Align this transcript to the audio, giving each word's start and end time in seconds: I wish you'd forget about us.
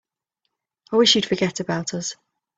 I 0.91 0.95
wish 0.95 1.13
you'd 1.13 1.27
forget 1.27 1.59
about 1.59 1.93
us. 1.93 2.15